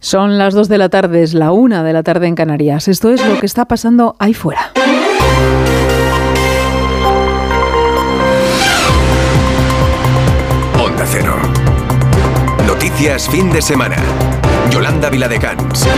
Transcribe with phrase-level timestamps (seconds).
[0.00, 2.86] Son las 2 de la tarde, es la 1 de la tarde en Canarias.
[2.86, 4.70] Esto es lo que está pasando ahí fuera.
[10.80, 11.34] Onda Cero.
[12.64, 13.96] Noticias fin de semana.
[14.70, 15.88] Yolanda Viladecans.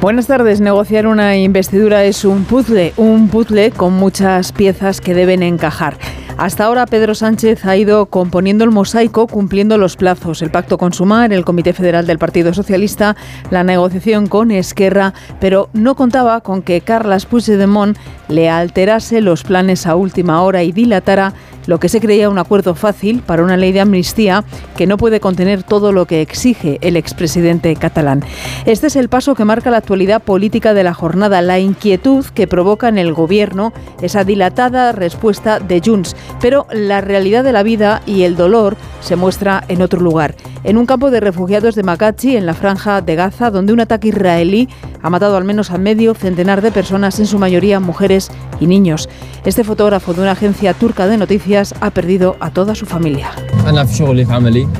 [0.00, 0.60] Buenas tardes.
[0.60, 5.98] Negociar una investidura es un puzzle, un puzzle con muchas piezas que deben encajar.
[6.38, 10.92] Hasta ahora Pedro Sánchez ha ido componiendo el mosaico cumpliendo los plazos, el pacto con
[10.92, 13.16] Sumar, el Comité Federal del Partido Socialista,
[13.50, 19.84] la negociación con Esquerra, pero no contaba con que Carles Puigdemont le alterase los planes
[19.84, 21.34] a última hora y dilatara
[21.68, 24.42] lo que se creía un acuerdo fácil para una ley de amnistía
[24.74, 28.24] que no puede contener todo lo que exige el expresidente catalán.
[28.64, 32.46] Este es el paso que marca la actualidad política de la jornada, la inquietud que
[32.46, 36.16] provoca en el gobierno esa dilatada respuesta de Junts.
[36.40, 40.78] Pero la realidad de la vida y el dolor se muestra en otro lugar, en
[40.78, 44.70] un campo de refugiados de Makachi, en la franja de Gaza, donde un ataque israelí
[45.02, 49.08] ha matado al menos a medio centenar de personas, en su mayoría mujeres y niños.
[49.44, 53.30] Este fotógrafo de una agencia turca de noticias ha perdido a toda su familia.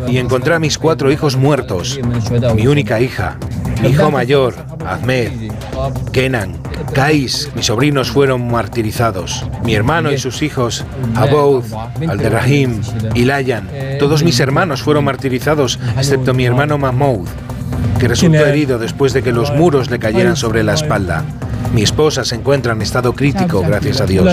[0.09, 1.99] Y encontré a mis cuatro hijos muertos,
[2.55, 3.39] mi única hija,
[3.83, 5.53] mi hijo mayor, Ahmed,
[6.13, 6.57] Kenan,
[6.93, 9.45] Kais, mis sobrinos fueron martirizados.
[9.65, 10.85] Mi hermano y sus hijos,
[11.15, 11.65] Aboud,
[12.09, 12.81] Alderrahim
[13.15, 17.29] y Layan, todos mis hermanos fueron martirizados, excepto mi hermano Mahmoud,
[18.01, 21.25] que resultó herido después de que los muros le cayeran sobre la espalda.
[21.73, 24.27] Mi esposa se encuentra en estado crítico, gracias a Dios.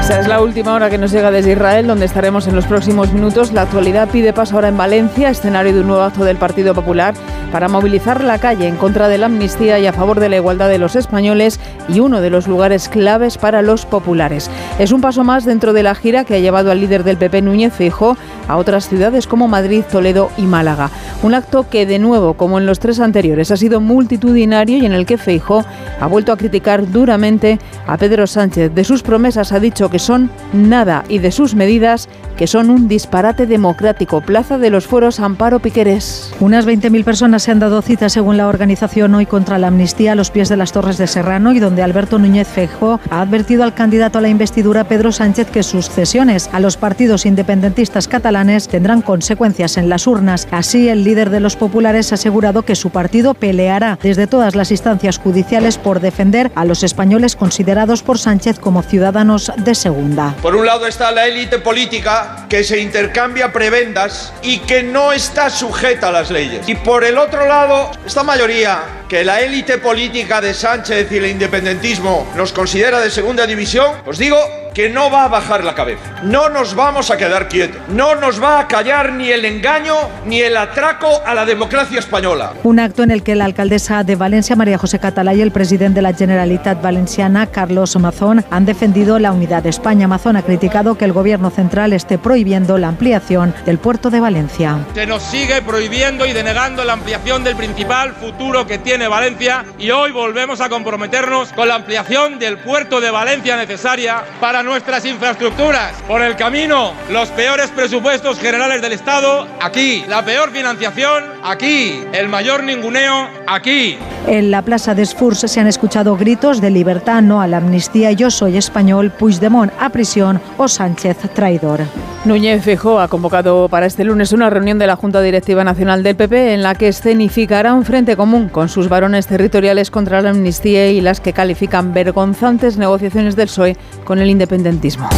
[0.00, 3.12] Esa es la última hora que nos llega desde Israel, donde estaremos en los próximos
[3.12, 3.52] minutos.
[3.52, 7.14] La actualidad pide paso ahora en Valencia, escenario de un nuevo acto del Partido Popular,
[7.52, 10.68] para movilizar la calle en contra de la amnistía y a favor de la igualdad
[10.68, 14.50] de los españoles y uno de los lugares claves para los populares.
[14.78, 17.42] Es un paso más dentro de la gira que ha llevado al líder del PP,
[17.42, 18.16] Núñez Feijóo,
[18.48, 20.90] a otras ciudades como Madrid, Toledo y Málaga.
[21.22, 24.92] Un acto que, de nuevo, como en los tres anteriores, ha sido multitudinario y en
[24.92, 25.64] el que Feijóo
[26.00, 28.74] ha vuelto a criticar duramente a Pedro Sánchez.
[28.74, 32.88] De sus promesas ha dicho que son nada y de sus medidas que son un
[32.88, 34.20] disparate democrático.
[34.20, 36.32] Plaza de los Fueros Amparo Piqueres.
[36.40, 40.14] Unas 20.000 personas se han dado cita según la organización hoy contra la amnistía a
[40.14, 43.74] los pies de las Torres de Serrano y donde Alberto Núñez Feijóo ha advertido al
[43.74, 49.02] candidato a la investidura Pedro Sánchez que sus cesiones a los partidos independentistas catalanes tendrán
[49.02, 50.46] consecuencias en las urnas.
[50.52, 54.70] Así, el líder de los populares ha asegurado que su partido peleará desde todas las
[54.70, 60.36] instancias judiciales por defender a los españoles considerados por Sánchez como ciudadanos de segunda.
[60.42, 65.50] Por un lado está la élite política que se intercambia prebendas y que no está
[65.50, 66.68] sujeta a las leyes.
[66.68, 71.26] Y por el otro lado, esta mayoría que la élite política de Sánchez y el
[71.26, 74.38] independentismo nos considera de segunda división, os digo
[74.72, 76.22] que no va a bajar la cabeza.
[76.22, 77.80] No nos vamos a quedar quietos.
[77.88, 79.94] No nos va a callar ni el engaño
[80.26, 82.54] ni el atraco a la democracia española.
[82.62, 85.96] Un acto en el que la alcaldesa de Valencia, María José Catalá, y el presidente
[85.96, 90.08] de la Generalitat Valenciana, Carlos Mazón, han defendido la unidad de España.
[90.08, 94.78] Mazón ha criticado que el gobierno central esté prohibiendo la ampliación del puerto de Valencia.
[94.94, 99.90] Se nos sigue prohibiendo y denegando la ampliación del principal futuro que tiene Valencia y
[99.90, 105.92] hoy volvemos a comprometernos con la ampliación del puerto de Valencia necesaria para nuestras infraestructuras.
[106.08, 110.04] Por el camino, los peores presupuestos generales del Estado, aquí.
[110.08, 112.02] La peor financiación, aquí.
[112.12, 113.98] El mayor ninguneo, aquí.
[114.26, 118.12] En la plaza de Sfurs se han escuchado gritos de libertad, no a la amnistía,
[118.12, 121.80] yo soy español, Puigdemont a prisión o Sánchez traidor.
[122.24, 126.14] Núñez Feijóo ha convocado para este lunes una reunión de la Junta Directiva Nacional del
[126.14, 130.90] PP en la que escenificará un frente común con sus varones territoriales contra la amnistía
[130.90, 135.08] y las que califican vergonzantes negociaciones del PSOE con el independentismo.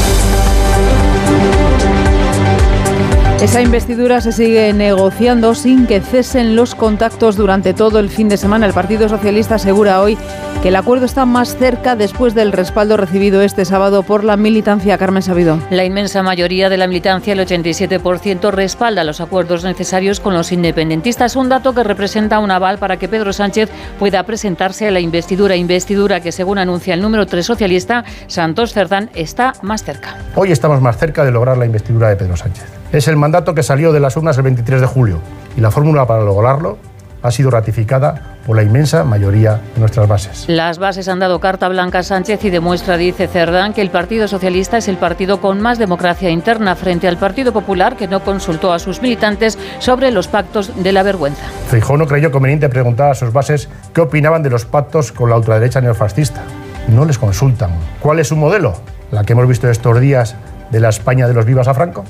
[3.44, 8.38] Esa investidura se sigue negociando sin que cesen los contactos durante todo el fin de
[8.38, 8.64] semana.
[8.64, 10.16] El Partido Socialista asegura hoy
[10.62, 14.96] que el acuerdo está más cerca después del respaldo recibido este sábado por la militancia.
[14.96, 15.58] Carmen Sabido.
[15.68, 21.36] La inmensa mayoría de la militancia, el 87%, respalda los acuerdos necesarios con los independentistas,
[21.36, 23.68] un dato que representa un aval para que Pedro Sánchez
[23.98, 25.54] pueda presentarse a la investidura.
[25.54, 30.16] Investidura que, según anuncia el número 3 socialista, Santos Cerdán, está más cerca.
[30.34, 32.83] Hoy estamos más cerca de lograr la investidura de Pedro Sánchez.
[32.94, 35.18] Es el mandato que salió de las urnas el 23 de julio
[35.56, 36.78] y la fórmula para lograrlo
[37.22, 40.44] ha sido ratificada por la inmensa mayoría de nuestras bases.
[40.46, 44.28] Las bases han dado carta blanca a Sánchez y demuestra, dice Cerdán, que el Partido
[44.28, 48.72] Socialista es el partido con más democracia interna frente al Partido Popular, que no consultó
[48.72, 51.42] a sus militantes sobre los pactos de la vergüenza.
[51.66, 55.36] Feijóo no creyó conveniente preguntar a sus bases qué opinaban de los pactos con la
[55.36, 56.42] ultraderecha neofascista.
[56.86, 57.72] No les consultan.
[57.98, 58.76] ¿Cuál es su modelo?
[59.10, 60.36] La que hemos visto estos días
[60.70, 62.04] de la España de los vivas a Franco?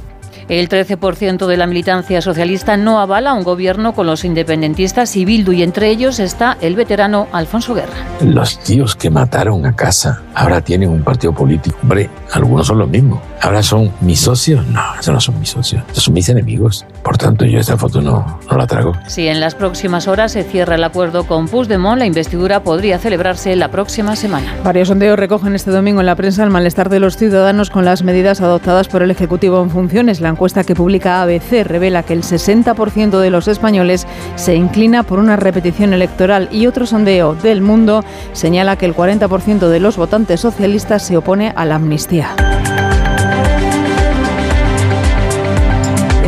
[0.49, 5.52] El 13% de la militancia socialista no avala un gobierno con los independentistas y Bildu
[5.52, 7.94] y entre ellos está el veterano Alfonso Guerra.
[8.20, 11.79] Los tíos que mataron a casa ahora tienen un partido político.
[11.82, 13.20] Hombre, algunos son los mismos.
[13.44, 14.67] Ahora son mis socios.
[14.69, 15.82] No, esos no son mis socios.
[15.91, 16.87] Esos son mis enemigos.
[17.02, 18.94] Por tanto, yo esta foto no, no la trago.
[19.06, 23.55] Si en las próximas horas se cierra el acuerdo con Puigdemont, la investidura podría celebrarse
[23.55, 24.56] la próxima semana.
[24.64, 28.02] Varios sondeos recogen este domingo en la prensa el malestar de los ciudadanos con las
[28.02, 30.23] medidas adoptadas por el Ejecutivo en funciones.
[30.23, 34.06] La encuesta que publica ABC revela que el 60% de los españoles
[34.37, 39.69] se inclina por una repetición electoral y otro sondeo del mundo señala que el 40%
[39.69, 42.35] de los votantes socialistas se opone a la amnistía.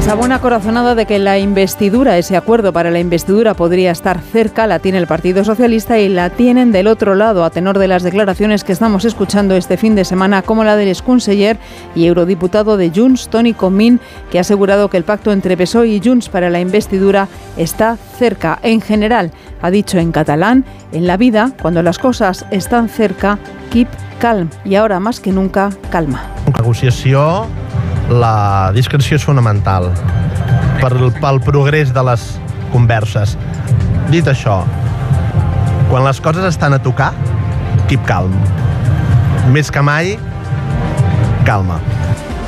[0.06, 4.68] Esa buena corazonada de que la investidura, ese acuerdo para la investidura podría estar cerca,
[4.68, 8.04] la tiene el Partido Socialista y la tienen del otro lado, a tenor de las
[8.04, 11.58] declaraciones que estamos escuchando este fin de semana, como la del exconseller
[11.96, 13.98] y eurodiputado de Junts, Tony Comín,
[14.30, 17.26] que ha asegurado que el pacto entre PSOE y Junts para la investidura
[17.56, 18.60] está cerca.
[18.62, 23.40] En general, ha dicho en catalán, en la vida, cuando las cosas están cerca,
[23.72, 23.88] keep
[24.20, 24.50] calm.
[24.64, 26.22] Y ahora más que nunca, calma.
[26.56, 27.48] Negociació
[28.10, 29.90] la discreció és fonamental
[30.80, 32.26] per, pel progrés de les
[32.72, 33.36] converses.
[34.12, 34.60] Dit això,
[35.90, 37.12] quan les coses estan a tocar,
[37.90, 38.34] keep calm.
[39.54, 40.16] Més que mai,
[41.46, 41.80] calma.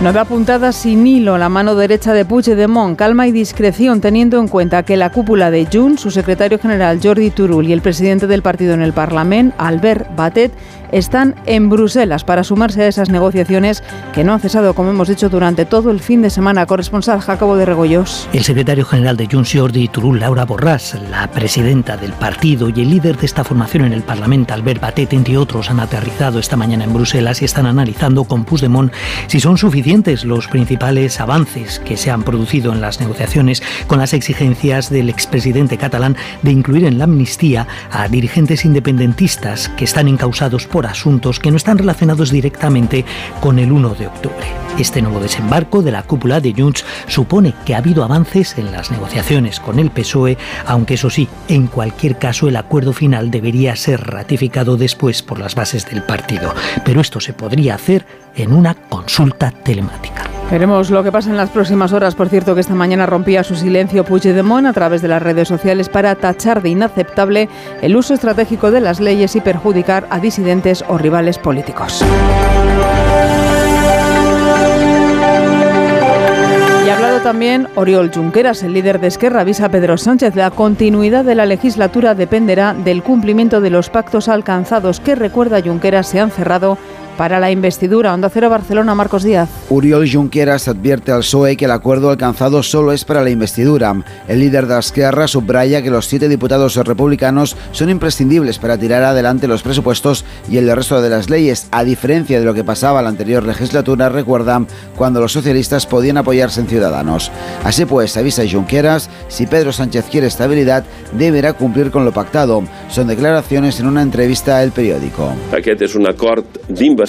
[0.00, 2.96] No da puntada sin hilo la mano derecha de Puigdemont.
[2.96, 7.30] Calma y discreción teniendo en cuenta que la cúpula de Junts, su secretario general Jordi
[7.30, 10.52] Turul y el presidente del partido en el Parlamento, Albert Batet,
[10.92, 13.82] están en Bruselas para sumarse a esas negociaciones
[14.14, 16.64] que no han cesado, como hemos dicho, durante todo el fin de semana.
[16.64, 18.28] Corresponsal Jacobo de Regoyos.
[18.32, 22.90] El secretario general de Junts, Jordi Turul, Laura Borràs, la presidenta del partido y el
[22.90, 26.84] líder de esta formación en el Parlamento, Albert Batet, entre otros, han aterrizado esta mañana
[26.84, 28.92] en Bruselas y están analizando con Puigdemont
[29.26, 34.12] si son suficientes los principales avances que se han producido en las negociaciones con las
[34.12, 40.67] exigencias del expresidente catalán de incluir en la amnistía a dirigentes independentistas que están encausados
[40.67, 43.06] por asuntos que no están relacionados directamente
[43.40, 44.46] con el 1 de octubre.
[44.79, 48.91] Este nuevo desembarco de la cúpula de Junts supone que ha habido avances en las
[48.91, 50.37] negociaciones con el PSOE,
[50.67, 55.56] aunque eso sí, en cualquier caso el acuerdo final debería ser ratificado después por las
[55.56, 56.55] bases del partido.
[56.84, 58.06] Pero esto se podría hacer
[58.38, 60.25] en una consulta telemática.
[60.50, 62.14] Veremos lo que pasa en las próximas horas.
[62.14, 65.90] Por cierto, que esta mañana rompía su silencio Puigdemont a través de las redes sociales
[65.90, 67.50] para tachar de inaceptable
[67.82, 72.02] el uso estratégico de las leyes y perjudicar a disidentes o rivales políticos.
[76.87, 80.34] Y ha hablado también Oriol Junqueras, el líder de Esquerra, avisa a Pedro Sánchez.
[80.34, 86.06] La continuidad de la legislatura dependerá del cumplimiento de los pactos alcanzados que, recuerda Junqueras,
[86.06, 86.79] se han cerrado
[87.19, 88.15] para la investidura.
[88.15, 89.50] Onda Cero Barcelona, Marcos Díaz.
[89.69, 93.94] Uriol Junqueras advierte al PSOE que el acuerdo alcanzado solo es para la investidura.
[94.29, 99.49] El líder de Esquerra subraya que los siete diputados republicanos son imprescindibles para tirar adelante
[99.49, 103.09] los presupuestos y el resto de las leyes, a diferencia de lo que pasaba la
[103.09, 104.65] anterior legislatura, recuerda,
[104.97, 107.32] cuando los socialistas podían apoyarse en Ciudadanos.
[107.65, 112.62] Así pues, avisa Junqueras, si Pedro Sánchez quiere estabilidad, deberá cumplir con lo pactado.
[112.88, 115.32] Son declaraciones en una entrevista al periódico.
[115.53, 117.07] Aquest és un acord d'investidura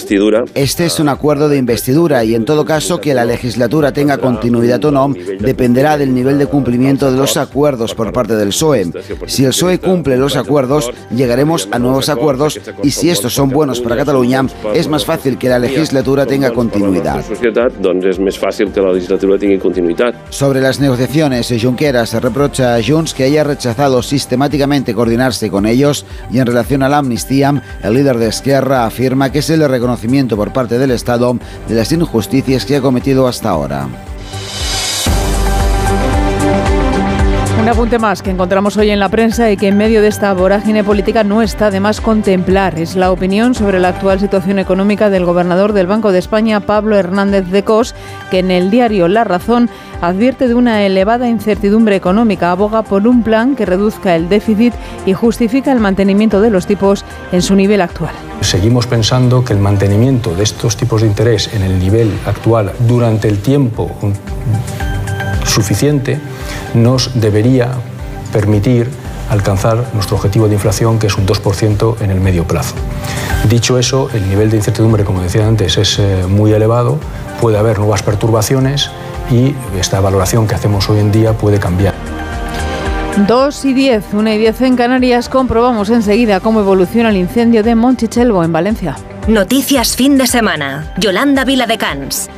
[0.54, 4.84] este es un acuerdo de investidura y en todo caso que la legislatura tenga continuidad
[4.84, 8.90] o no dependerá del nivel de cumplimiento de los acuerdos por parte del PSOE.
[9.26, 13.80] Si el PSOE cumple los acuerdos, llegaremos a nuevos acuerdos y si estos son buenos
[13.80, 17.24] para Cataluña, es más fácil que la legislatura tenga continuidad.
[20.30, 26.38] Sobre las negociaciones, Junqueras reprocha a Junts que haya rechazado sistemáticamente coordinarse con ellos y
[26.38, 30.36] en relación a la amnistía, el líder de Esquerra afirma que se le reconoce reconocimiento
[30.36, 33.88] por parte del Estado de las injusticias que ha cometido hasta ahora.
[37.60, 40.32] Un apunte más que encontramos hoy en la prensa y que en medio de esta
[40.32, 42.78] vorágine política no está de más contemplar.
[42.78, 46.96] Es la opinión sobre la actual situación económica del gobernador del Banco de España, Pablo
[46.96, 47.94] Hernández de Cos,
[48.30, 49.68] que en el diario La Razón
[50.00, 54.74] advierte de una elevada incertidumbre económica, aboga por un plan que reduzca el déficit
[55.06, 58.14] y justifica el mantenimiento de los tipos en su nivel actual.
[58.40, 63.28] Seguimos pensando que el mantenimiento de estos tipos de interés en el nivel actual durante
[63.28, 63.90] el tiempo
[65.44, 66.18] suficiente
[66.74, 67.72] nos debería
[68.32, 68.88] permitir
[69.28, 72.74] alcanzar nuestro objetivo de inflación, que es un 2% en el medio plazo.
[73.48, 76.98] Dicho eso, el nivel de incertidumbre, como decía antes, es eh, muy elevado,
[77.40, 78.90] puede haber nuevas perturbaciones
[79.30, 81.94] y esta valoración que hacemos hoy en día puede cambiar.
[83.26, 87.74] 2 y 10, 1 y 10 en Canarias, comprobamos enseguida cómo evoluciona el incendio de
[87.74, 88.96] Monchichelvo en Valencia.
[89.26, 90.92] Noticias fin de semana.
[90.98, 92.30] Yolanda Vila de Cans.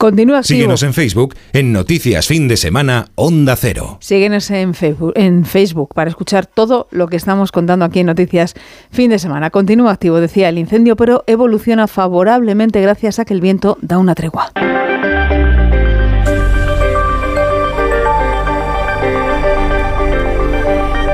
[0.00, 0.56] Continúa activo.
[0.56, 3.98] Síguenos en Facebook en Noticias Fin de Semana Onda Cero.
[4.00, 8.54] Síguenos en Facebook, en Facebook para escuchar todo lo que estamos contando aquí en Noticias
[8.90, 9.50] Fin de Semana.
[9.50, 14.14] Continúa activo, decía el incendio, pero evoluciona favorablemente gracias a que el viento da una
[14.14, 14.50] tregua.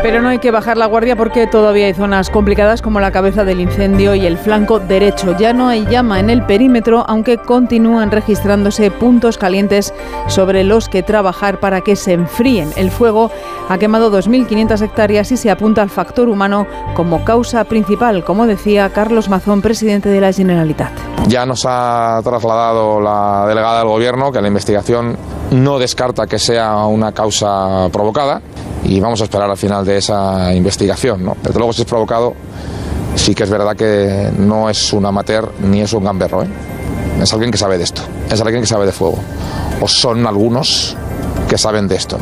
[0.06, 3.44] Pero no hay que bajar la guardia porque todavía hay zonas complicadas como la cabeza
[3.44, 5.36] del incendio y el flanco derecho.
[5.36, 9.92] Ya no hay llama en el perímetro, aunque continúan registrándose puntos calientes
[10.28, 12.70] sobre los que trabajar para que se enfríen.
[12.76, 13.32] El fuego
[13.68, 18.88] ha quemado 2.500 hectáreas y se apunta al factor humano como causa principal, como decía
[18.90, 20.92] Carlos Mazón, presidente de la Generalitat.
[21.26, 25.16] Ya nos ha trasladado la delegada del Gobierno que la investigación
[25.56, 28.40] no descarta que sea una causa provocada
[28.84, 31.25] y vamos a esperar al final de esa investigación.
[31.25, 31.36] ¿no?
[31.42, 32.34] Desde luego, si es provocado,
[33.14, 36.42] sí que es verdad que no es un amateur ni es un gamberro.
[36.42, 36.48] ¿eh?
[37.20, 39.18] Es alguien que sabe de esto, es alguien que sabe de fuego.
[39.80, 40.96] O son algunos
[41.48, 42.18] que saben de esto.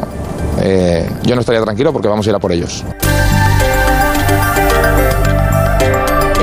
[0.61, 2.85] Eh, yo no estaría tranquilo porque vamos a ir a por ellos.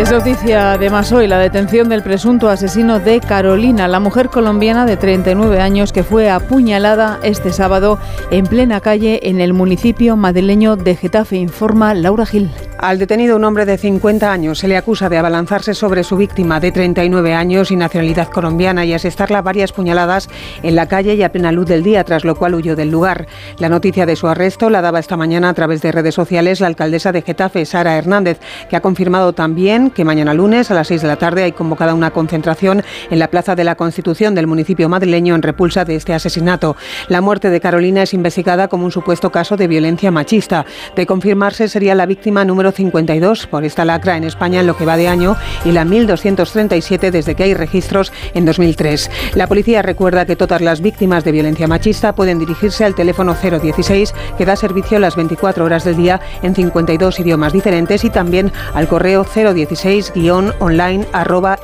[0.01, 4.97] Es noticia además hoy la detención del presunto asesino de Carolina, la mujer colombiana de
[4.97, 7.99] 39 años que fue apuñalada este sábado
[8.31, 12.49] en plena calle en el municipio madrileño de Getafe, informa Laura Gil.
[12.81, 16.59] Al detenido, un hombre de 50 años, se le acusa de abalanzarse sobre su víctima
[16.59, 20.27] de 39 años y nacionalidad colombiana y asestarla varias puñaladas
[20.63, 23.27] en la calle y a plena luz del día, tras lo cual huyó del lugar.
[23.59, 26.65] La noticia de su arresto la daba esta mañana a través de redes sociales la
[26.65, 31.03] alcaldesa de Getafe, Sara Hernández, que ha confirmado también que mañana lunes a las 6
[31.03, 34.89] de la tarde hay convocada una concentración en la Plaza de la Constitución del municipio
[34.89, 36.75] madrileño en repulsa de este asesinato.
[37.09, 40.65] La muerte de Carolina es investigada como un supuesto caso de violencia machista.
[40.95, 44.85] De confirmarse sería la víctima número 52 por esta lacra en España en lo que
[44.85, 45.35] va de año
[45.65, 49.09] y la 1237 desde que hay registros en 2003.
[49.35, 54.13] La policía recuerda que todas las víctimas de violencia machista pueden dirigirse al teléfono 016
[54.37, 58.87] que da servicio las 24 horas del día en 52 idiomas diferentes y también al
[58.87, 61.05] correo 016-online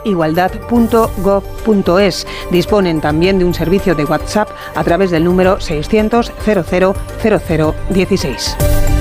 [0.05, 2.27] igualdad.gov.es.
[2.51, 8.97] Disponen también de un servicio de WhatsApp a través del número 600 00 0016.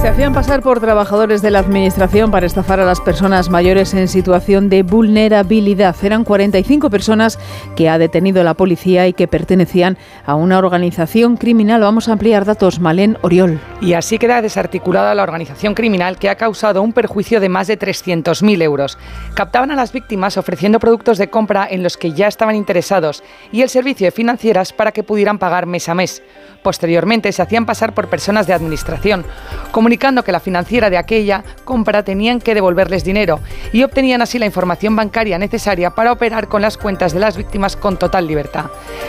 [0.00, 4.08] Se hacían pasar por trabajadores de la Administración para estafar a las personas mayores en
[4.08, 5.94] situación de vulnerabilidad.
[6.02, 7.38] Eran 45 personas
[7.76, 11.82] que ha detenido la policía y que pertenecían a una organización criminal.
[11.82, 12.80] Vamos a ampliar datos.
[12.80, 13.60] Malén Oriol.
[13.82, 17.78] Y así queda desarticulada la organización criminal que ha causado un perjuicio de más de
[17.78, 18.96] 300.000 euros.
[19.34, 23.60] Captaban a las víctimas ofreciendo productos de compra en los que ya estaban interesados y
[23.60, 26.22] el servicio de financieras para que pudieran pagar mes a mes.
[26.62, 29.24] Posteriormente se hacían pasar por personas de administración,
[29.72, 33.40] comunicando que la financiera de aquella compra tenían que devolverles dinero
[33.72, 37.76] y obtenían así la información bancaria necesaria para operar con las cuentas de las víctimas
[37.76, 38.66] con total libertad.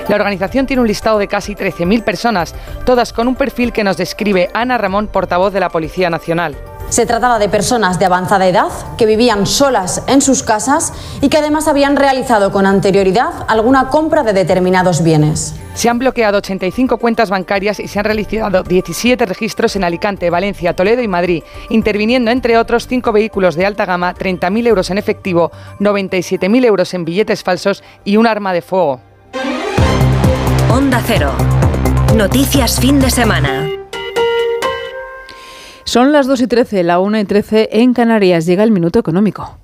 [0.07, 2.55] La organización tiene un listado de casi 13.000 personas,
[2.85, 6.55] todas con un perfil que nos describe Ana Ramón, portavoz de la Policía Nacional.
[6.91, 8.67] Se trataba de personas de avanzada edad
[8.97, 14.23] que vivían solas en sus casas y que además habían realizado con anterioridad alguna compra
[14.23, 15.55] de determinados bienes.
[15.73, 20.75] Se han bloqueado 85 cuentas bancarias y se han realizado 17 registros en Alicante, Valencia,
[20.75, 25.49] Toledo y Madrid, interviniendo entre otros 5 vehículos de alta gama, 30.000 euros en efectivo,
[25.79, 28.99] 97.000 euros en billetes falsos y un arma de fuego.
[30.69, 31.31] Onda Cero.
[32.17, 33.70] Noticias fin de semana.
[35.91, 38.45] Son las 2 y 13, la 1 y 13 en Canarias.
[38.45, 39.57] Llega el minuto económico.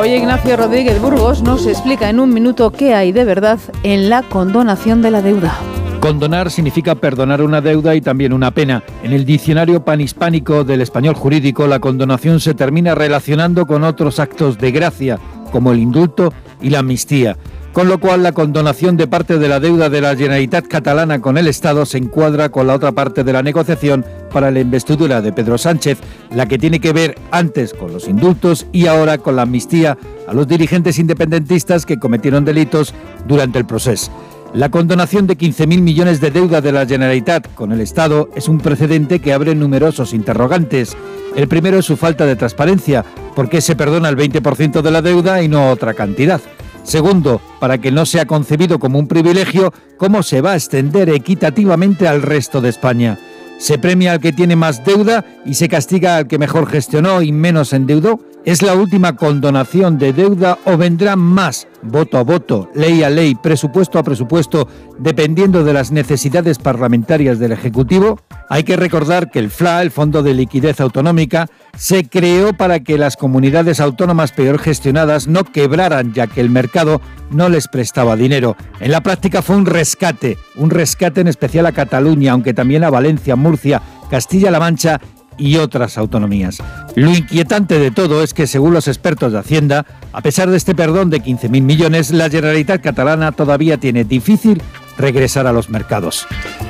[0.00, 4.22] Hoy Ignacio Rodríguez Burgos nos explica en un minuto qué hay de verdad en la
[4.22, 5.58] condonación de la deuda.
[5.98, 8.84] Condonar significa perdonar una deuda y también una pena.
[9.02, 14.58] En el diccionario panhispánico del español jurídico, la condonación se termina relacionando con otros actos
[14.58, 15.18] de gracia,
[15.50, 16.32] como el indulto
[16.62, 17.36] y la amnistía.
[17.78, 21.38] Con lo cual, la condonación de parte de la deuda de la Generalitat catalana con
[21.38, 25.32] el Estado se encuadra con la otra parte de la negociación para la investidura de
[25.32, 25.98] Pedro Sánchez,
[26.34, 30.34] la que tiene que ver antes con los indultos y ahora con la amnistía a
[30.34, 32.94] los dirigentes independentistas que cometieron delitos
[33.28, 34.10] durante el proceso.
[34.54, 38.58] La condonación de 15.000 millones de deuda de la Generalitat con el Estado es un
[38.58, 40.96] precedente que abre numerosos interrogantes.
[41.36, 43.04] El primero es su falta de transparencia,
[43.36, 46.40] porque se perdona el 20% de la deuda y no otra cantidad.
[46.88, 52.08] Segundo, para que no sea concebido como un privilegio, cómo se va a extender equitativamente
[52.08, 53.18] al resto de España.
[53.58, 57.30] ¿Se premia al que tiene más deuda y se castiga al que mejor gestionó y
[57.30, 58.20] menos endeudó?
[58.46, 63.34] ¿Es la última condonación de deuda o vendrán más voto a voto, ley a ley,
[63.34, 64.66] presupuesto a presupuesto,
[64.98, 68.18] dependiendo de las necesidades parlamentarias del Ejecutivo?
[68.50, 72.96] Hay que recordar que el FLA, el Fondo de Liquidez Autonómica, se creó para que
[72.96, 78.56] las comunidades autónomas peor gestionadas no quebraran ya que el mercado no les prestaba dinero.
[78.80, 82.90] En la práctica fue un rescate, un rescate en especial a Cataluña, aunque también a
[82.90, 85.00] Valencia, Murcia, Castilla-La Mancha
[85.38, 86.58] y otras autonomías.
[86.94, 90.74] Lo inquietante de todo es que, según los expertos de Hacienda, a pesar de este
[90.74, 94.60] perdón de 15.000 millones, la Generalitat catalana todavía tiene difícil
[94.98, 96.26] regresar a los mercados.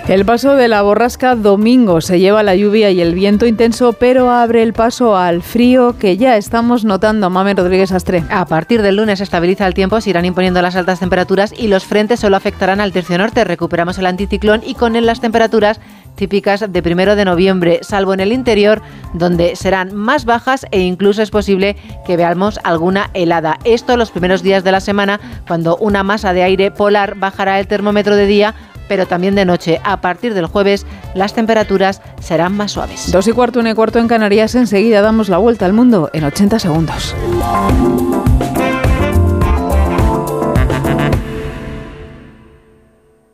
[0.07, 4.31] El paso de la borrasca domingo se lleva la lluvia y el viento intenso, pero
[4.31, 7.31] abre el paso al frío que ya estamos notando.
[7.31, 8.25] Mame Rodríguez Astre.
[8.31, 11.85] A partir del lunes estabiliza el tiempo, se irán imponiendo las altas temperaturas y los
[11.85, 13.45] frentes solo afectarán al tercio norte.
[13.45, 15.81] Recuperamos el anticiclón y con él las temperaturas
[16.19, 18.83] típicas de primero de noviembre, salvo en el interior,
[19.15, 23.59] donde serán más bajas e incluso es posible que veamos alguna helada.
[23.65, 27.67] Esto los primeros días de la semana, cuando una masa de aire polar bajará el
[27.67, 28.55] termómetro de día
[28.89, 29.81] pero también de noche.
[29.85, 33.13] A partir del jueves las temperaturas serán más suaves.
[33.13, 34.55] Dos y cuarto, una y cuarto en Canarias.
[34.55, 37.15] Enseguida damos la vuelta al mundo en 80 segundos.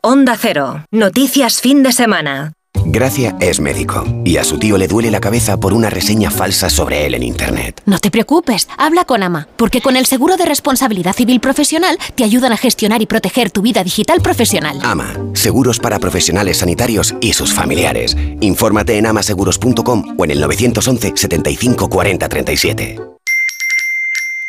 [0.01, 0.83] Onda Cero.
[0.91, 2.54] Noticias fin de semana.
[2.85, 6.69] Gracia es médico y a su tío le duele la cabeza por una reseña falsa
[6.69, 7.81] sobre él en Internet.
[7.85, 12.23] No te preocupes, habla con AMA, porque con el seguro de responsabilidad civil profesional te
[12.23, 14.79] ayudan a gestionar y proteger tu vida digital profesional.
[14.83, 18.15] AMA, seguros para profesionales sanitarios y sus familiares.
[18.41, 22.99] Infórmate en amaseguros.com o en el 911 75 40 37.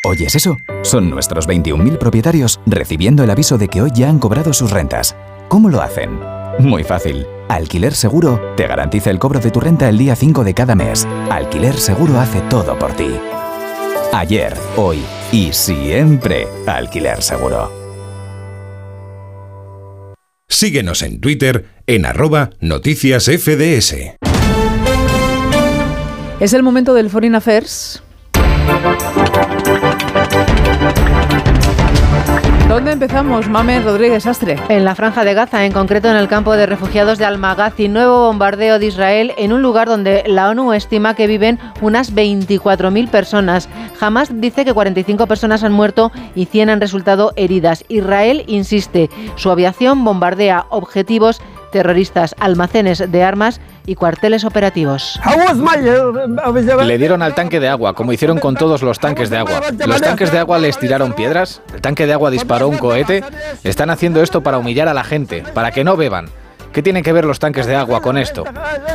[0.04, 0.56] ¿Oyes eso?
[0.82, 5.16] Son nuestros 21.000 propietarios recibiendo el aviso de que hoy ya han cobrado sus rentas.
[5.48, 6.20] ¿Cómo lo hacen?
[6.60, 7.26] Muy fácil.
[7.48, 11.06] Alquiler Seguro te garantiza el cobro de tu renta el día 5 de cada mes.
[11.30, 13.08] Alquiler Seguro hace todo por ti.
[14.12, 14.98] Ayer, hoy
[15.30, 16.48] y siempre.
[16.66, 17.70] Alquiler Seguro.
[20.48, 24.16] Síguenos en Twitter en arroba noticias FDS.
[26.40, 28.02] Es el momento del Foreign Affairs.
[32.68, 34.56] ¿Dónde empezamos, Mame Rodríguez Astre?
[34.68, 38.26] En la franja de Gaza, en concreto en el campo de refugiados de Al-Maghazi, nuevo
[38.26, 43.68] bombardeo de Israel en un lugar donde la ONU estima que viven unas 24.000 personas.
[44.00, 47.84] Hamas dice que 45 personas han muerto y 100 han resultado heridas.
[47.88, 55.20] Israel insiste, su aviación bombardea objetivos terroristas, almacenes de armas y cuarteles operativos.
[56.84, 59.60] Le dieron al tanque de agua, como hicieron con todos los tanques de agua.
[59.86, 63.24] Los tanques de agua les tiraron piedras, el tanque de agua disparó un cohete.
[63.64, 66.28] Están haciendo esto para humillar a la gente, para que no beban.
[66.76, 68.44] ¿Qué tienen que ver los tanques de agua con esto?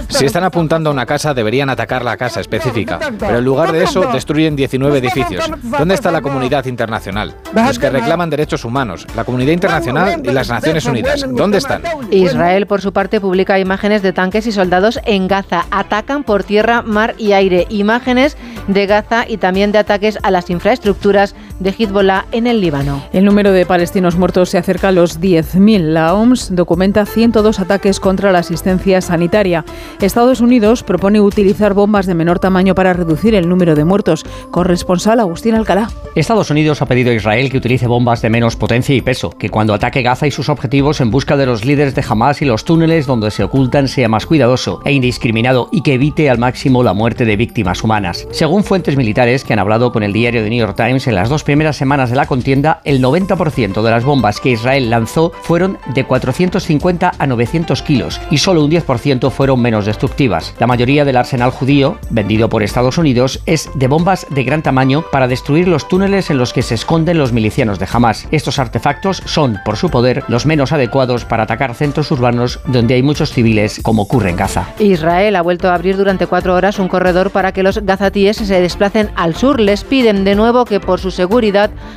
[0.08, 3.00] Si están apuntando a una casa, deberían atacar la casa específica.
[3.18, 5.50] Pero en lugar de eso, destruyen 19 edificios.
[5.64, 7.34] ¿Dónde está la comunidad internacional?
[7.56, 11.26] Los que reclaman derechos humanos, la comunidad internacional y las Naciones Unidas.
[11.28, 11.82] ¿Dónde están?
[12.12, 15.66] Israel, por su parte, publica imágenes de tanques y soldados en Gaza.
[15.72, 17.66] Atacan por tierra, mar y aire.
[17.70, 23.04] Imágenes de Gaza y también de ataques a las infraestructuras de Hezbollah en el Líbano.
[23.14, 25.80] El número de palestinos muertos se acerca a los 10.000.
[25.94, 29.64] La OMS documenta 102 ataques contra la asistencia sanitaria.
[30.02, 34.26] Estados Unidos propone utilizar bombas de menor tamaño para reducir el número de muertos.
[34.50, 35.90] Corresponsal Agustín Alcalá.
[36.16, 39.50] Estados Unidos ha pedido a Israel que utilice bombas de menos potencia y peso, que
[39.50, 42.66] cuando ataque Gaza y sus objetivos en busca de los líderes de Hamas y los
[42.66, 46.94] túneles donde se ocultan sea más cuidadoso e indiscriminado y que evite al máximo la
[46.94, 48.28] muerte de víctimas humanas.
[48.32, 51.30] Según fuentes militares que han hablado con el diario The New York Times en las
[51.30, 55.78] dos primeras semanas de la contienda, el 90% de las bombas que Israel lanzó fueron
[55.94, 60.56] de 450 a 900 kilos y solo un 10% fueron menos destructivas.
[60.60, 65.04] La mayoría del arsenal judío, vendido por Estados Unidos, es de bombas de gran tamaño
[65.12, 68.30] para destruir los túneles en los que se esconden los milicianos de Hamas.
[68.32, 73.04] Estos artefactos son, por su poder, los menos adecuados para atacar centros urbanos donde hay
[73.04, 74.70] muchos civiles, como ocurre en Gaza.
[74.80, 78.62] Israel ha vuelto a abrir durante cuatro horas un corredor para que los gazatíes se
[78.62, 79.60] desplacen al sur.
[79.60, 81.41] Les piden de nuevo que por su seguridad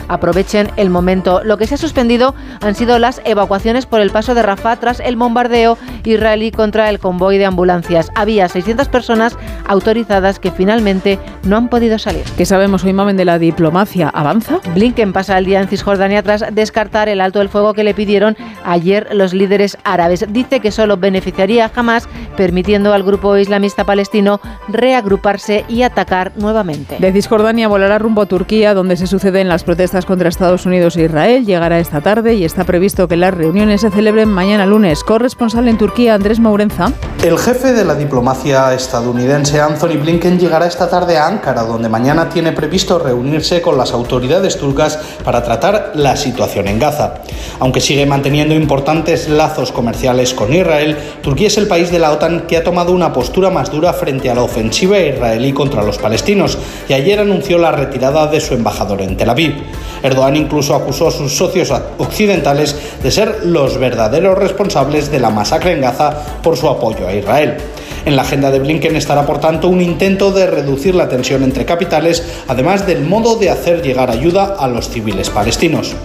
[0.08, 1.42] aprovechen el momento.
[1.44, 5.00] Lo que se ha suspendido han sido las evacuaciones por el paso de Rafah tras
[5.00, 8.10] el bombardeo israelí contra el convoy de ambulancias.
[8.14, 12.24] Había 600 personas autorizadas que finalmente no han podido salir.
[12.36, 14.08] ¿Qué sabemos hoy, Mamen, de la diplomacia?
[14.08, 14.60] ¿Avanza?
[14.74, 18.36] Blinken pasa el día en Cisjordania tras descartar el alto el fuego que le pidieron
[18.64, 20.26] ayer los líderes árabes.
[20.28, 26.96] Dice que solo beneficiaría a Hamas, permitiendo al grupo islamista palestino reagruparse y atacar nuevamente.
[26.98, 30.98] De Cisjordania volará rumbo a Turquía, donde se sucede suceden las protestas contra Estados Unidos
[30.98, 31.46] e Israel.
[31.46, 35.02] Llegará esta tarde y está previsto que las reuniones se celebren mañana lunes.
[35.02, 36.92] Corresponsal en Turquía, Andrés Maurenza.
[37.22, 42.28] El jefe de la diplomacia estadounidense, Anthony Blinken, llegará esta tarde a Ankara, donde mañana
[42.28, 47.14] tiene previsto reunirse con las autoridades turcas para tratar la situación en Gaza.
[47.60, 52.42] Aunque sigue manteniendo importantes lazos comerciales con Israel, Turquía es el país de la OTAN
[52.46, 56.58] que ha tomado una postura más dura frente a la ofensiva israelí contra los palestinos
[56.90, 59.54] y ayer anunció la retirada de su embajador en Tel Aviv.
[60.02, 65.72] Erdogan incluso acusó a sus socios occidentales de ser los verdaderos responsables de la masacre
[65.72, 67.56] en Gaza por su apoyo a Israel.
[68.04, 71.64] En la agenda de Blinken estará, por tanto, un intento de reducir la tensión entre
[71.64, 75.96] capitales, además del modo de hacer llegar ayuda a los civiles palestinos.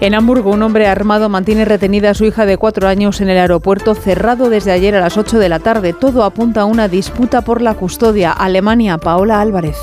[0.00, 3.36] En Hamburgo, un hombre armado mantiene retenida a su hija de cuatro años en el
[3.36, 5.92] aeropuerto cerrado desde ayer a las 8 de la tarde.
[5.92, 8.32] Todo apunta a una disputa por la custodia.
[8.32, 9.76] Alemania, Paola Álvarez.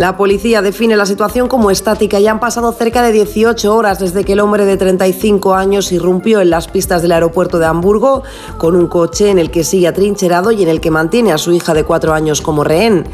[0.00, 4.24] La policía define la situación como estática y han pasado cerca de 18 horas desde
[4.24, 8.22] que el hombre de 35 años irrumpió en las pistas del aeropuerto de Hamburgo
[8.56, 11.52] con un coche en el que sigue atrincherado y en el que mantiene a su
[11.52, 13.04] hija de 4 años como rehén.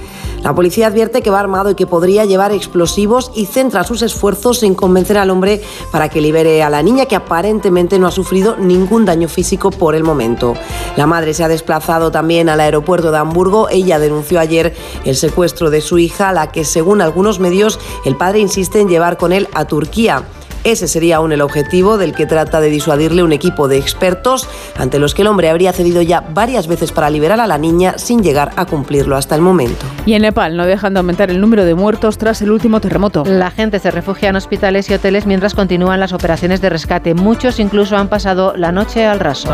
[0.43, 4.63] La policía advierte que va armado y que podría llevar explosivos y centra sus esfuerzos
[4.63, 8.57] en convencer al hombre para que libere a la niña que aparentemente no ha sufrido
[8.57, 10.55] ningún daño físico por el momento.
[10.97, 13.69] La madre se ha desplazado también al aeropuerto de Hamburgo.
[13.69, 18.39] Ella denunció ayer el secuestro de su hija, la que según algunos medios el padre
[18.39, 20.25] insiste en llevar con él a Turquía.
[20.67, 24.99] Ese sería aún el objetivo del que trata de disuadirle un equipo de expertos ante
[24.99, 28.21] los que el hombre habría cedido ya varias veces para liberar a la niña sin
[28.21, 29.87] llegar a cumplirlo hasta el momento.
[30.07, 33.23] Y en Nepal no dejan de aumentar el número de muertos tras el último terremoto.
[33.25, 37.15] La gente se refugia en hospitales y hoteles mientras continúan las operaciones de rescate.
[37.15, 39.49] Muchos incluso han pasado la noche al raso.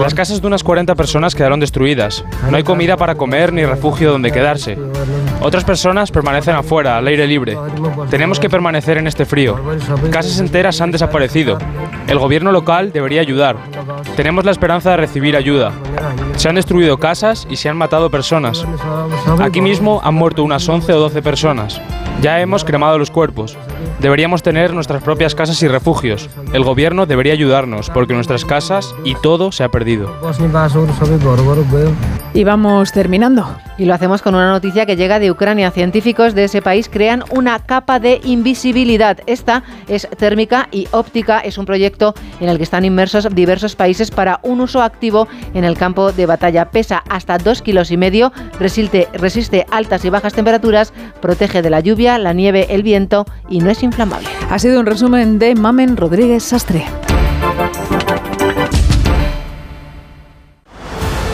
[0.00, 2.24] Las casas de unas 40 personas quedaron destruidas.
[2.50, 4.76] No hay comida para comer ni refugio donde quedarse.
[5.40, 7.56] Otras personas permanecen afuera, al aire libre.
[8.10, 9.56] Tenemos que permanecer en este frío.
[10.16, 11.58] Casas enteras han desaparecido.
[12.08, 13.58] El gobierno local debería ayudar.
[14.16, 15.72] Tenemos la esperanza de recibir ayuda.
[16.36, 18.64] Se han destruido casas y se han matado personas.
[19.42, 21.82] Aquí mismo han muerto unas 11 o 12 personas.
[22.22, 23.58] Ya hemos cremado los cuerpos.
[24.00, 26.28] Deberíamos tener nuestras propias casas y refugios.
[26.52, 30.14] El gobierno debería ayudarnos porque nuestras casas y todo se ha perdido.
[32.34, 33.56] Y vamos terminando.
[33.78, 35.70] Y lo hacemos con una noticia que llega de Ucrania.
[35.70, 39.18] Científicos de ese país crean una capa de invisibilidad.
[39.26, 41.40] Esta es térmica y óptica.
[41.40, 45.64] Es un proyecto en el que están inmersos diversos países para un uso activo en
[45.64, 46.70] el campo de batalla.
[46.70, 51.80] Pesa hasta dos kilos y medio, resiste, resiste altas y bajas temperaturas, protege de la
[51.80, 54.28] lluvia, la nieve, el viento y no es inflamable.
[54.50, 56.84] Ha sido un resumen de Mamen Rodríguez Sastre.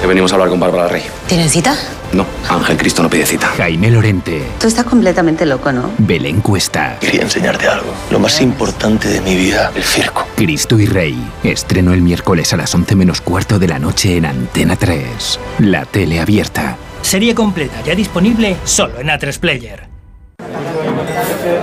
[0.01, 1.03] Que venimos a hablar con Bárbara Rey.
[1.29, 1.75] ¿Tienen cita?
[2.13, 3.47] No, Ángel Cristo no pide cita.
[3.57, 4.43] Jaime Lorente.
[4.61, 5.91] Tú estás completamente loco, ¿no?
[5.99, 6.99] Belén Cuesta.
[7.01, 7.87] Quería enseñarte algo.
[8.11, 10.27] Lo más importante de mi vida, el circo.
[10.37, 11.17] Cristo y Rey.
[11.43, 15.41] Estreno el miércoles a las 11 menos cuarto de la noche en Antena 3.
[15.61, 16.77] La tele abierta.
[17.01, 19.92] Serie completa, ya disponible solo en A3 Player.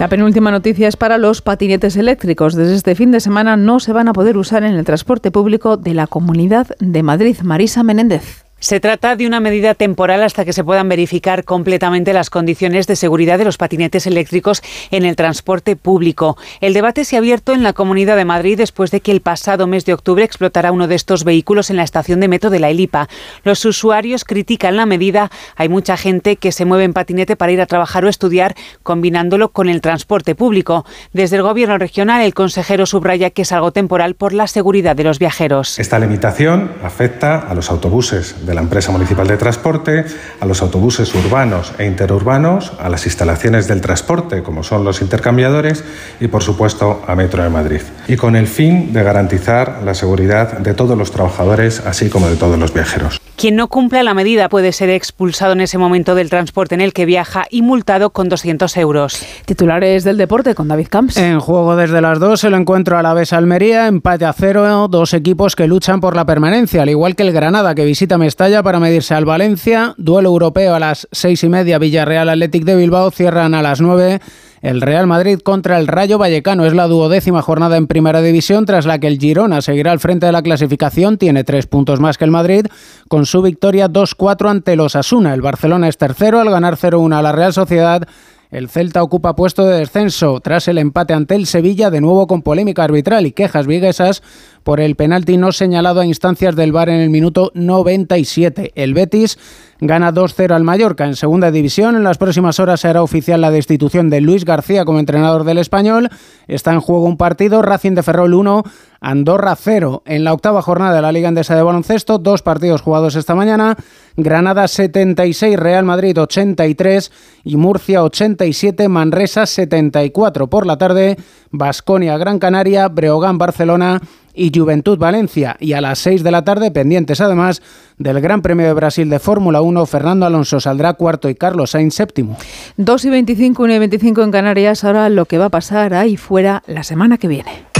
[0.00, 2.54] La penúltima noticia es para los patinetes eléctricos.
[2.54, 5.76] Desde este fin de semana no se van a poder usar en el transporte público
[5.76, 7.36] de la Comunidad de Madrid.
[7.42, 8.49] Marisa Menéndez.
[8.60, 12.94] Se trata de una medida temporal hasta que se puedan verificar completamente las condiciones de
[12.94, 16.36] seguridad de los patinetes eléctricos en el transporte público.
[16.60, 19.66] El debate se ha abierto en la Comunidad de Madrid después de que el pasado
[19.66, 22.68] mes de octubre explotara uno de estos vehículos en la estación de metro de la
[22.68, 23.08] Elipa.
[23.44, 25.30] Los usuarios critican la medida.
[25.56, 29.52] Hay mucha gente que se mueve en patinete para ir a trabajar o estudiar, combinándolo
[29.52, 30.84] con el transporte público.
[31.14, 35.04] Desde el Gobierno regional, el consejero subraya que es algo temporal por la seguridad de
[35.04, 35.78] los viajeros.
[35.78, 40.04] Esta limitación afecta a los autobuses la empresa municipal de transporte,
[40.40, 45.84] a los autobuses urbanos e interurbanos, a las instalaciones del transporte, como son los intercambiadores,
[46.20, 47.82] y por supuesto a Metro de Madrid.
[48.08, 52.36] Y con el fin de garantizar la seguridad de todos los trabajadores, así como de
[52.36, 53.20] todos los viajeros.
[53.40, 56.92] Quien no cumpla la medida puede ser expulsado en ese momento del transporte en el
[56.92, 59.24] que viaja y multado con 200 euros.
[59.46, 61.16] Titulares del deporte con David Camps.
[61.16, 65.14] En juego desde las dos el encuentro a la vez Almería, empate a cero, dos
[65.14, 68.78] equipos que luchan por la permanencia, al igual que el Granada que visita Mestalla para
[68.78, 73.54] medirse al Valencia, duelo europeo a las seis y media Villarreal Athletic de Bilbao, cierran
[73.54, 74.20] a las nueve
[74.62, 76.66] el Real Madrid contra el Rayo Vallecano.
[76.66, 80.26] Es la duodécima jornada en Primera División, tras la que el Girona seguirá al frente
[80.26, 81.18] de la clasificación.
[81.18, 82.66] Tiene tres puntos más que el Madrid,
[83.08, 85.34] con su victoria 2-4 ante los Asuna.
[85.34, 88.06] El Barcelona es tercero al ganar 0-1 a la Real Sociedad
[88.50, 92.42] el Celta ocupa puesto de descenso tras el empate ante el Sevilla, de nuevo con
[92.42, 94.22] polémica arbitral y quejas viguesas
[94.62, 98.72] por el penalti no señalado a instancias del VAR en el minuto 97.
[98.74, 99.38] El Betis
[99.80, 101.96] gana 2-0 al Mallorca en segunda división.
[101.96, 105.58] En las próximas horas se hará oficial la destitución de Luis García como entrenador del
[105.58, 106.10] español.
[106.46, 108.62] Está en juego un partido, Racing de Ferrol 1,
[109.00, 110.02] Andorra 0.
[110.04, 113.76] En la octava jornada de la Liga Endesa de Baloncesto, dos partidos jugados esta mañana.
[114.16, 117.10] Granada 76, Real Madrid 83
[117.44, 120.48] y Murcia 87, Manresa 74.
[120.48, 121.16] Por la tarde,
[121.50, 124.00] Basconia Gran Canaria, Breogán Barcelona
[124.34, 125.56] y Juventud Valencia.
[125.60, 127.62] Y a las 6 de la tarde, pendientes además
[127.98, 131.94] del Gran Premio de Brasil de Fórmula 1, Fernando Alonso saldrá cuarto y Carlos Sainz
[131.94, 132.36] séptimo.
[132.76, 134.84] 2 y 25, 1 y 25 en Canarias.
[134.84, 137.79] Ahora lo que va a pasar ahí fuera la semana que viene.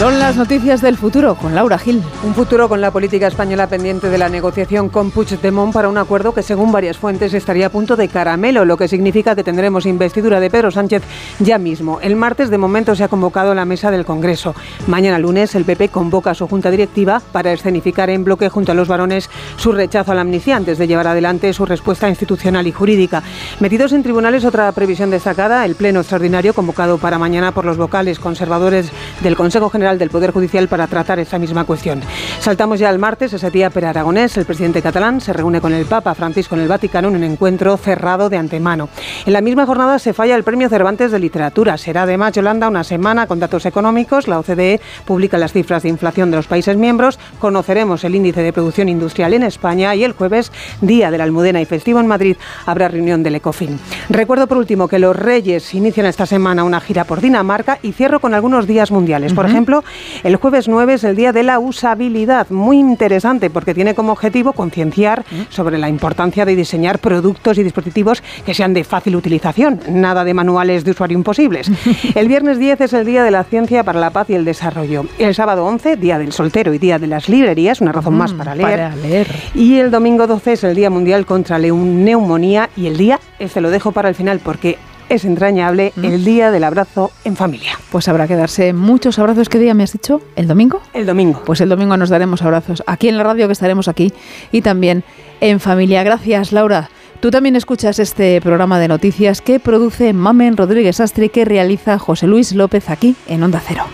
[0.00, 2.02] Son las noticias del futuro con Laura Gil.
[2.24, 6.32] Un futuro con la política española pendiente de la negociación con Puigdemont para un acuerdo
[6.32, 10.40] que, según varias fuentes, estaría a punto de caramelo, lo que significa que tendremos investidura
[10.40, 11.02] de Pedro Sánchez
[11.38, 12.00] ya mismo.
[12.00, 14.54] El martes, de momento, se ha convocado la mesa del Congreso.
[14.86, 18.74] Mañana lunes, el PP convoca a su junta directiva para escenificar en bloque junto a
[18.74, 22.72] los varones su rechazo a la amnistía antes de llevar adelante su respuesta institucional y
[22.72, 23.22] jurídica.
[23.60, 28.18] Metidos en tribunales, otra previsión destacada, el pleno extraordinario convocado para mañana por los vocales
[28.18, 32.02] conservadores del Consejo General del Poder Judicial para tratar esa misma cuestión.
[32.40, 35.86] Saltamos ya al martes, ese día Per Aragonés, el presidente catalán, se reúne con el
[35.86, 38.88] Papa Francisco en el Vaticano en un encuentro cerrado de antemano.
[39.26, 41.76] En la misma jornada se falla el Premio Cervantes de Literatura.
[41.78, 44.28] Será además, Yolanda, una semana con datos económicos.
[44.28, 47.18] La OCDE publica las cifras de inflación de los países miembros.
[47.38, 51.60] Conoceremos el índice de producción industrial en España y el jueves, día de la Almudena
[51.60, 53.78] y festivo en Madrid, habrá reunión del ECOFIN.
[54.08, 58.20] Recuerdo por último que los Reyes inician esta semana una gira por Dinamarca y cierro
[58.20, 59.32] con algunos días mundiales.
[59.32, 59.79] Por ejemplo,
[60.22, 64.52] el jueves 9 es el día de la usabilidad, muy interesante porque tiene como objetivo
[64.52, 70.24] concienciar sobre la importancia de diseñar productos y dispositivos que sean de fácil utilización, nada
[70.24, 71.70] de manuales de usuario imposibles.
[72.14, 75.04] El viernes 10 es el día de la ciencia para la paz y el desarrollo.
[75.18, 78.38] El sábado 11, día del soltero y día de las librerías, una razón más mm,
[78.38, 78.70] para leer.
[78.70, 79.28] para leer.
[79.54, 83.60] Y el domingo 12 es el día mundial contra la neumonía y el día, se
[83.60, 84.78] lo dejo para el final porque
[85.10, 86.04] es entrañable mm.
[86.04, 87.78] el día del abrazo en familia.
[87.92, 89.50] Pues habrá que darse muchos abrazos.
[89.50, 90.22] ¿Qué día me has dicho?
[90.36, 90.80] ¿El domingo?
[90.94, 91.42] El domingo.
[91.44, 94.14] Pues el domingo nos daremos abrazos aquí en la radio que estaremos aquí
[94.52, 95.04] y también
[95.40, 96.02] en familia.
[96.02, 96.88] Gracias, Laura.
[97.20, 102.26] Tú también escuchas este programa de noticias que produce Mamen Rodríguez Astri que realiza José
[102.26, 103.84] Luis López aquí en Onda Cero.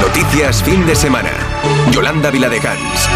[0.00, 1.30] Noticias fin de semana.
[1.90, 3.08] Yolanda Viladecans.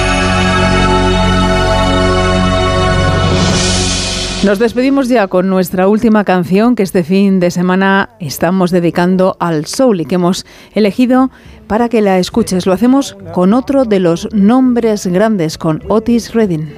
[4.43, 9.67] Nos despedimos ya con nuestra última canción que este fin de semana estamos dedicando al
[9.67, 11.31] soul y que hemos elegido
[11.67, 12.65] para que la escuches.
[12.65, 16.73] Lo hacemos con otro de los nombres grandes, con Otis Redding.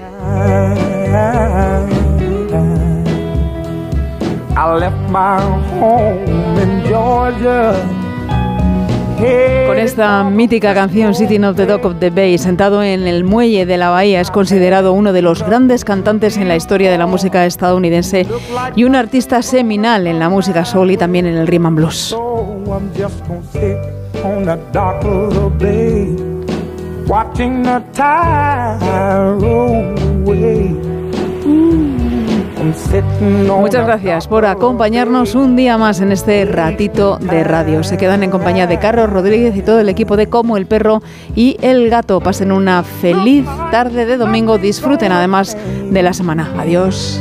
[9.67, 13.67] Con esta mítica canción Sitting of the Dock of the Bay, sentado en el muelle
[13.67, 17.07] de la bahía, es considerado uno de los grandes cantantes en la historia de la
[17.07, 18.27] música estadounidense
[18.75, 22.17] y un artista seminal en la música soul y también en el rhythm and blues.
[32.63, 37.83] Muchas gracias por acompañarnos un día más en este ratito de radio.
[37.83, 41.03] Se quedan en compañía de Carlos Rodríguez y todo el equipo de Como el Perro
[41.35, 42.21] y el Gato.
[42.21, 44.59] Pasen una feliz tarde de domingo.
[44.59, 45.57] Disfruten además
[45.91, 46.53] de la semana.
[46.59, 47.21] Adiós.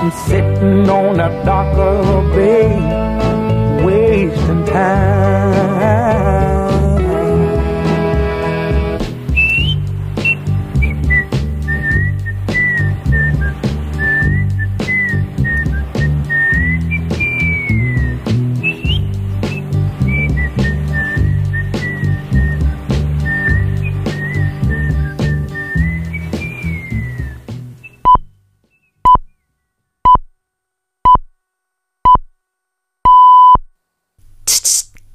[0.00, 5.49] I'm sitting on a dock of a bay, wasting time.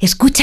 [0.06, 0.34] Escucha